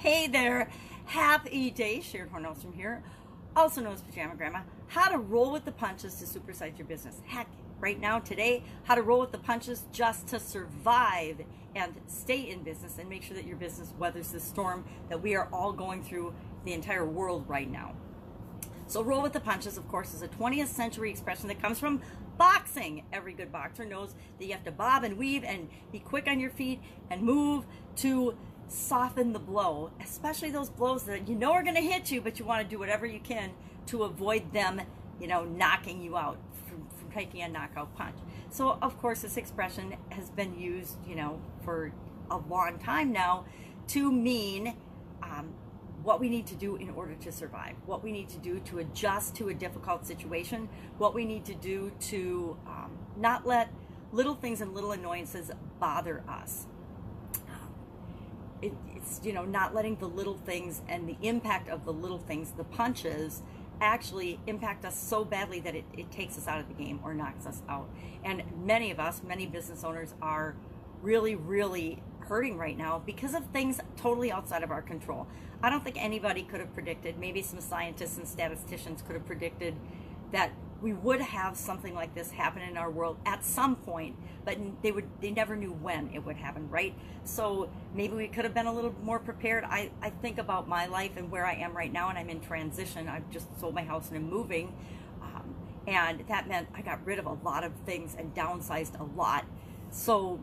[0.00, 0.70] Hey there,
[1.04, 2.00] happy day.
[2.00, 3.02] Sharon Hornelstrom here,
[3.54, 4.60] also known as Pajama Grandma.
[4.86, 7.20] How to roll with the punches to supersize your business.
[7.26, 7.46] Heck,
[7.80, 11.42] right now, today, how to roll with the punches just to survive
[11.76, 15.36] and stay in business and make sure that your business weathers the storm that we
[15.36, 16.32] are all going through
[16.64, 17.92] the entire world right now.
[18.86, 22.00] So, roll with the punches, of course, is a 20th century expression that comes from
[22.38, 23.04] boxing.
[23.12, 26.40] Every good boxer knows that you have to bob and weave and be quick on
[26.40, 26.80] your feet
[27.10, 28.34] and move to
[28.70, 32.38] soften the blow, especially those blows that you know are going to hit you, but
[32.38, 33.50] you want to do whatever you can
[33.86, 34.80] to avoid them,
[35.20, 36.38] you know, knocking you out
[36.68, 38.16] from, from taking a knockout punch.
[38.50, 41.92] So, of course, this expression has been used, you know, for
[42.30, 43.44] a long time now
[43.88, 44.74] to mean
[45.22, 45.52] um,
[46.02, 48.78] what we need to do in order to survive, what we need to do to
[48.78, 53.70] adjust to a difficult situation, what we need to do to um, not let
[54.12, 56.66] little things and little annoyances bother us
[58.62, 62.18] it, it's you know not letting the little things and the impact of the little
[62.18, 63.42] things the punches
[63.80, 67.14] actually impact us so badly that it, it takes us out of the game or
[67.14, 67.88] knocks us out.
[68.24, 70.54] And many of us many business owners are
[71.02, 75.26] really really hurting right now because of things totally outside of our control.
[75.62, 79.74] I don't think anybody could have predicted maybe some scientists and statisticians could have predicted
[80.32, 84.56] that we would have something like this happen in our world at some point, but
[84.82, 86.94] they would they never knew when it would happen, right?
[87.24, 89.64] So maybe we could have been a little more prepared.
[89.64, 92.40] I, I think about my life and where I am right now, and I'm in
[92.40, 93.08] transition.
[93.08, 94.74] I've just sold my house and I'm moving,
[95.22, 95.54] um,
[95.86, 99.44] and that meant I got rid of a lot of things and downsized a lot.
[99.90, 100.40] So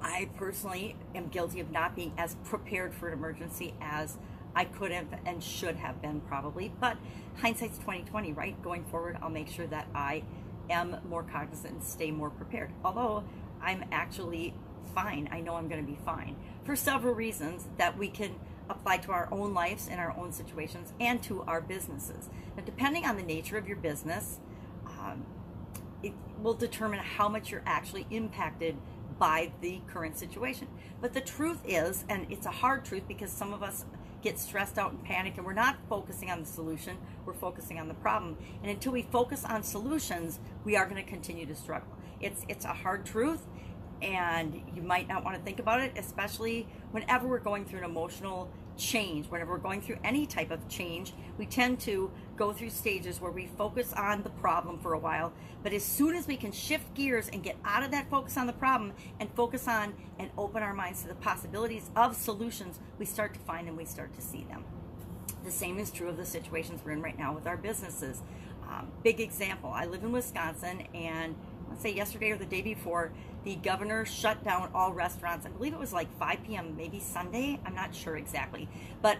[0.00, 4.18] I personally am guilty of not being as prepared for an emergency as
[4.56, 6.96] I could have and should have been probably, but
[7.36, 8.60] hindsight's 2020, right?
[8.62, 10.24] Going forward, I'll make sure that I
[10.70, 12.72] am more cognizant and stay more prepared.
[12.82, 13.22] Although
[13.60, 14.54] I'm actually
[14.94, 15.28] fine.
[15.30, 18.36] I know I'm going to be fine for several reasons that we can
[18.70, 22.28] apply to our own lives and our own situations and to our businesses.
[22.56, 24.40] Now, depending on the nature of your business,
[24.86, 25.26] um,
[26.02, 28.76] it will determine how much you're actually impacted
[29.18, 30.68] by the current situation.
[31.00, 33.84] But the truth is, and it's a hard truth because some of us
[34.26, 37.86] get stressed out and panic and we're not focusing on the solution we're focusing on
[37.86, 38.36] the problem.
[38.60, 41.96] And until we focus on solutions we are going to continue to struggle.
[42.20, 43.42] It's it's a hard truth
[44.02, 47.84] and you might not want to think about it especially whenever we're going through an
[47.84, 49.26] emotional change.
[49.26, 53.30] Whenever we're going through any type of change we tend to go through stages where
[53.30, 55.32] we focus on the problem for a while.
[55.62, 58.46] But as soon as we can shift gears and get out of that focus on
[58.46, 63.06] the problem and focus on and open our minds to the possibilities of solutions we
[63.06, 64.64] start to find and we start to see them.
[65.44, 68.22] The same is true of the situations we're in right now with our businesses.
[68.68, 71.36] Um, big example i live in wisconsin and
[71.80, 73.12] say yesterday or the day before,
[73.44, 75.46] the governor shut down all restaurants.
[75.46, 77.60] I believe it was like 5 p.m., maybe Sunday.
[77.64, 78.68] I'm not sure exactly.
[79.02, 79.18] But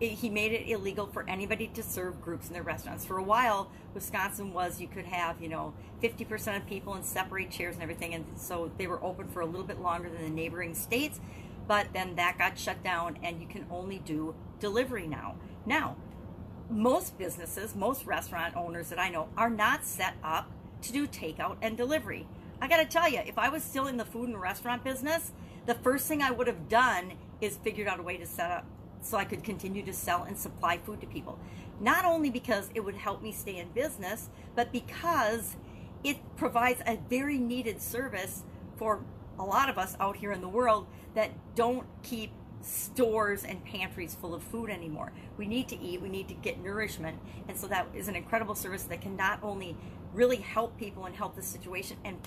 [0.00, 3.04] it, he made it illegal for anybody to serve groups in their restaurants.
[3.04, 7.50] For a while, Wisconsin was you could have, you know, 50% of people in separate
[7.50, 8.14] chairs and everything.
[8.14, 11.20] And so they were open for a little bit longer than the neighboring states.
[11.66, 15.36] But then that got shut down and you can only do delivery now.
[15.66, 15.96] Now,
[16.70, 20.50] most businesses, most restaurant owners that I know are not set up
[20.82, 22.26] to do takeout and delivery.
[22.60, 25.32] I gotta tell you, if I was still in the food and restaurant business,
[25.66, 28.66] the first thing I would have done is figured out a way to set up
[29.00, 31.38] so I could continue to sell and supply food to people.
[31.80, 35.56] Not only because it would help me stay in business, but because
[36.02, 38.42] it provides a very needed service
[38.76, 39.00] for
[39.38, 44.14] a lot of us out here in the world that don't keep stores and pantries
[44.14, 45.12] full of food anymore.
[45.36, 47.18] We need to eat, we need to get nourishment.
[47.46, 49.76] And so that is an incredible service that can not only
[50.12, 52.18] really help people and help the situation and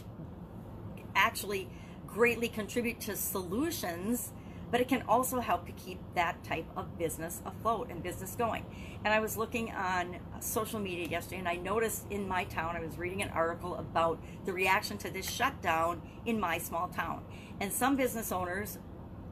[1.16, 1.69] actually
[2.08, 4.31] greatly contribute to solutions
[4.72, 8.66] but it can also help to keep that type of business afloat and business going.
[9.03, 12.80] And I was looking on social media yesterday and I noticed in my town, I
[12.80, 17.24] was reading an article about the reaction to this shutdown in my small town.
[17.59, 18.80] And some business owners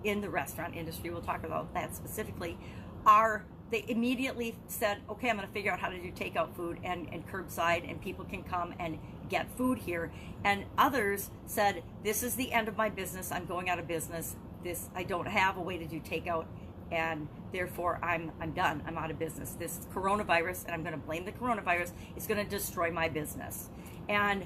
[0.03, 2.57] in the restaurant industry, we'll talk about that specifically,
[3.05, 6.79] are they immediately said, okay, I'm going to figure out how to do takeout food
[6.83, 8.97] and, and curbside, and people can come and
[9.29, 10.11] get food here.
[10.43, 13.31] And others said, this is the end of my business.
[13.31, 14.35] I'm going out of business.
[14.63, 16.45] This I don't have a way to do takeout,
[16.91, 18.83] and therefore I'm I'm done.
[18.85, 19.51] I'm out of business.
[19.51, 23.69] This coronavirus, and I'm going to blame the coronavirus, is going to destroy my business.
[24.09, 24.45] And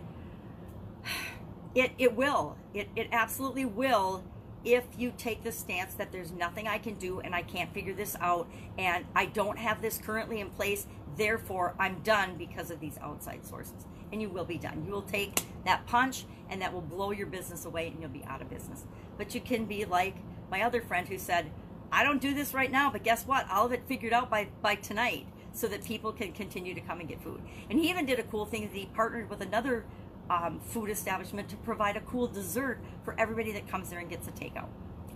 [1.76, 2.58] it it will.
[2.76, 4.24] It it absolutely will
[4.66, 7.94] if you take the stance that there's nothing I can do and I can't figure
[7.94, 10.88] this out and I don't have this currently in place,
[11.18, 13.86] therefore I'm done because of these outside sources.
[14.12, 14.84] And you will be done.
[14.86, 18.24] You will take that punch and that will blow your business away and you'll be
[18.26, 18.86] out of business.
[19.18, 20.16] But you can be like
[20.50, 21.52] my other friend who said,
[21.92, 23.46] I don't do this right now, but guess what?
[23.50, 27.00] I'll have it figured out by, by tonight so that people can continue to come
[27.00, 27.42] and get food.
[27.70, 29.86] And he even did a cool thing that he partnered with another
[30.30, 34.28] um, food establishment to provide a cool dessert for everybody that comes there and gets
[34.28, 34.68] a takeout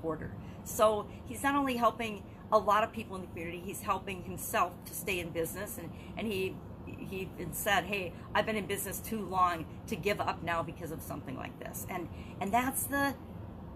[0.04, 0.32] order.
[0.64, 4.74] So he's not only helping a lot of people in the community, he's helping himself
[4.86, 5.78] to stay in business.
[5.78, 6.56] And, and he
[6.86, 11.02] he said, "Hey, I've been in business too long to give up now because of
[11.02, 12.08] something like this." And
[12.40, 13.14] and that's the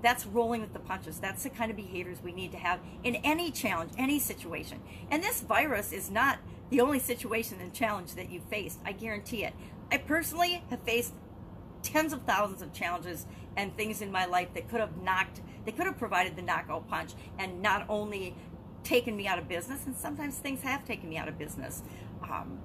[0.02, 1.20] that's rolling with the punches.
[1.20, 4.80] That's the kind of behaviors we need to have in any challenge, any situation.
[5.10, 6.40] And this virus is not
[6.70, 8.80] the only situation and challenge that you faced.
[8.86, 9.54] I guarantee it.
[9.92, 11.14] I personally have faced
[11.92, 13.26] tens of thousands of challenges
[13.58, 16.88] and things in my life that could have knocked, they could have provided the knockout
[16.88, 18.36] punch and not only
[18.84, 21.84] taken me out of business, and sometimes things have taken me out of business.
[22.24, 22.60] Um,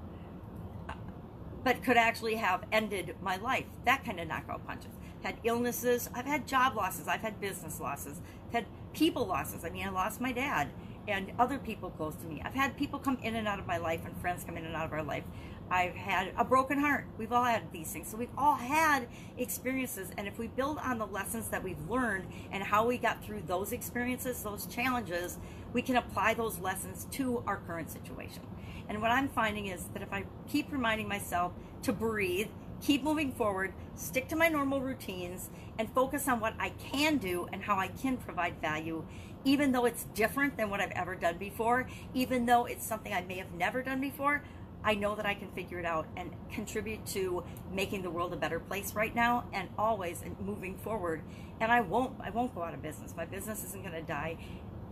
[1.65, 3.65] but could actually have ended my life.
[3.85, 4.93] That kind of knockout punches.
[5.25, 6.09] Had illnesses.
[6.15, 7.09] I've had job losses.
[7.09, 8.21] I've had business losses.
[8.47, 9.65] I've had people losses.
[9.65, 10.69] I mean, I lost my dad
[11.09, 12.41] and other people close to me.
[12.45, 14.77] I've had people come in and out of my life and friends come in and
[14.77, 15.25] out of our life.
[15.71, 17.07] I've had a broken heart.
[17.19, 18.09] We've all had these things.
[18.09, 20.11] So we've all had experiences.
[20.17, 23.43] And if we build on the lessons that we've learned and how we got through
[23.47, 25.39] those experiences, those challenges,
[25.73, 28.43] we can apply those lessons to our current situation.
[28.89, 31.53] And what I'm finding is that if I keep reminding myself
[31.83, 32.49] to breathe,
[32.81, 37.49] keep moving forward, stick to my normal routines, and focus on what I can do
[37.53, 39.05] and how I can provide value,
[39.45, 43.23] even though it's different than what I've ever done before, even though it's something I
[43.23, 44.43] may have never done before,
[44.87, 47.43] I know that I can figure it out and contribute to
[47.73, 51.23] making the world a better place right now and always and moving forward.
[51.61, 53.13] And I won't I won't go out of business.
[53.17, 54.39] My business isn't going to die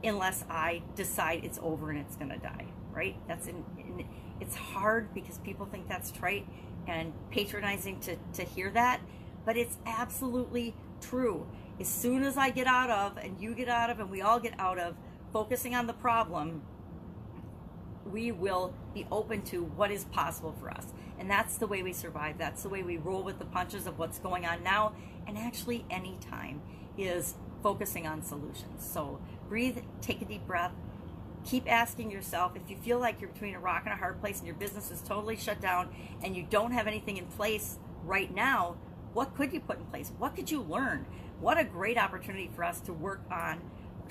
[0.02, 3.16] unless I decide it's over and it's going to die, right?
[3.28, 4.04] That's in, in,
[4.40, 6.46] it's hard because people think that's trite
[6.88, 9.00] and patronizing to, to hear that,
[9.46, 11.46] but it's absolutely true.
[11.80, 14.38] As soon as I get out of, and you get out of, and we all
[14.38, 14.96] get out of
[15.32, 16.62] focusing on the problem,
[18.14, 20.86] we will be open to what is possible for us.
[21.18, 22.38] And that's the way we survive.
[22.38, 24.92] That's the way we roll with the punches of what's going on now.
[25.26, 26.62] And actually, any time
[26.96, 28.88] is focusing on solutions.
[28.88, 29.18] So
[29.48, 30.70] breathe, take a deep breath.
[31.44, 34.38] Keep asking yourself if you feel like you're between a rock and a hard place
[34.38, 35.88] and your business is totally shut down
[36.22, 38.76] and you don't have anything in place right now,
[39.12, 40.12] what could you put in place?
[40.18, 41.04] What could you learn?
[41.40, 43.60] What a great opportunity for us to work on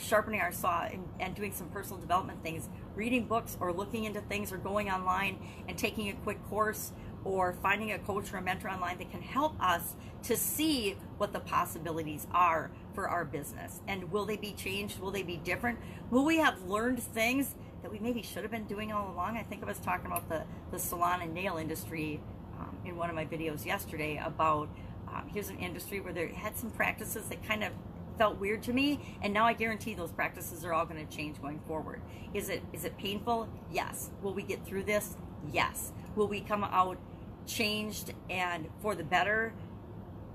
[0.03, 4.21] sharpening our saw and, and, doing some personal development things, reading books or looking into
[4.21, 6.91] things or going online and taking a quick course
[7.23, 11.33] or finding a coach or a mentor online that can help us to see what
[11.33, 13.81] the possibilities are for our business.
[13.87, 14.99] And will they be changed?
[14.99, 15.79] Will they be different?
[16.09, 19.37] Will we have learned things that we maybe should have been doing all along?
[19.37, 22.19] I think I was talking about the, the salon and nail industry
[22.59, 24.69] um, in one of my videos yesterday about
[25.07, 27.71] um, here's an industry where they had some practices that kind of
[28.17, 31.41] felt weird to me and now i guarantee those practices are all going to change
[31.41, 32.01] going forward.
[32.33, 33.47] Is it is it painful?
[33.71, 34.09] Yes.
[34.21, 35.15] Will we get through this?
[35.51, 35.91] Yes.
[36.15, 36.97] Will we come out
[37.45, 39.53] changed and for the better?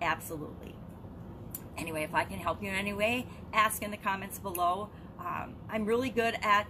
[0.03, 0.75] Absolutely.
[1.77, 4.91] Anyway if i can help you in any way ask in the comments below.
[5.19, 6.67] Um, i'm really good at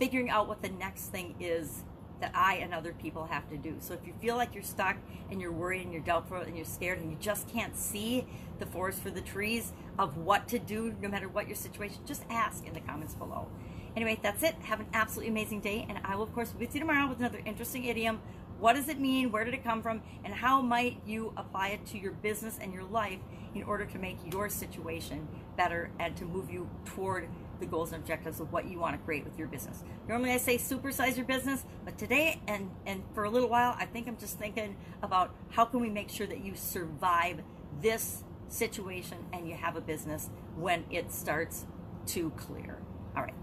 [0.00, 1.84] figuring out what the next thing is
[2.20, 3.76] that I and other people have to do.
[3.80, 4.96] So if you feel like you're stuck
[5.30, 8.26] and you're worried and you're doubtful and you're scared and you just can't see
[8.58, 12.24] the forest for the trees of what to do no matter what your situation, just
[12.30, 13.48] ask in the comments below.
[13.96, 14.54] Anyway, that's it.
[14.62, 17.20] Have an absolutely amazing day, and I will, of course, be with you tomorrow with
[17.20, 18.20] another interesting idiom.
[18.58, 19.30] What does it mean?
[19.30, 20.02] Where did it come from?
[20.24, 23.18] And how might you apply it to your business and your life
[23.54, 27.28] in order to make your situation better and to move you toward
[27.60, 29.82] the goals and objectives of what you want to create with your business.
[30.08, 33.86] Normally I say supersize your business, but today and, and for a little while, I
[33.86, 37.42] think I'm just thinking about how can we make sure that you survive
[37.80, 41.66] this situation and you have a business when it starts
[42.06, 42.78] to clear.
[43.16, 43.34] All right.